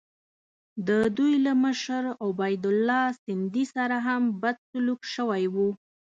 د 0.87 0.89
دوی 1.17 1.33
له 1.45 1.51
مشر 1.63 2.03
عبیدالله 2.25 3.03
سندي 3.23 3.65
سره 3.75 3.95
هم 4.07 4.21
بد 4.41 4.57
سلوک 4.69 5.01
شوی 5.15 5.43
وو. 5.53 5.69